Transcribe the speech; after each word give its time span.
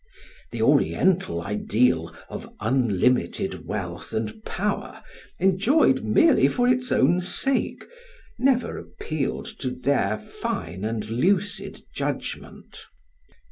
The 0.51 0.63
oriental 0.63 1.43
ideal 1.43 2.15
of 2.27 2.51
unlimited 2.59 3.67
wealth 3.67 4.13
and 4.13 4.43
power, 4.43 5.03
enjoyed 5.39 6.03
merely 6.03 6.47
for 6.47 6.67
its 6.67 6.91
own 6.91 7.21
sake, 7.21 7.83
never 8.39 8.79
appealed 8.79 9.45
to 9.59 9.69
their 9.69 10.17
fine 10.17 10.83
and 10.83 11.07
lucid 11.07 11.83
judgment. 11.93 12.87